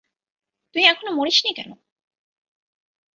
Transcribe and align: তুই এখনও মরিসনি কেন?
তুই 0.75 0.83
এখনও 0.83 1.11
মরিসনি 1.11 1.51
কেন? 1.57 1.69